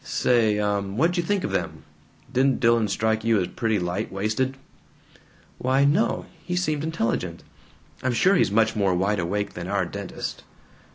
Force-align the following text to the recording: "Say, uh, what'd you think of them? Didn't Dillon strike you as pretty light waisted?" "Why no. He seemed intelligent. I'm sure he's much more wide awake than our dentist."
"Say, 0.03 0.57
uh, 0.57 0.81
what'd 0.81 1.15
you 1.15 1.21
think 1.21 1.43
of 1.43 1.51
them? 1.51 1.83
Didn't 2.33 2.59
Dillon 2.59 2.87
strike 2.87 3.23
you 3.23 3.39
as 3.39 3.49
pretty 3.49 3.77
light 3.77 4.11
waisted?" 4.11 4.57
"Why 5.59 5.85
no. 5.85 6.25
He 6.43 6.55
seemed 6.55 6.83
intelligent. 6.83 7.43
I'm 8.01 8.13
sure 8.13 8.33
he's 8.33 8.49
much 8.49 8.75
more 8.75 8.95
wide 8.95 9.19
awake 9.19 9.53
than 9.53 9.67
our 9.67 9.85
dentist." 9.85 10.41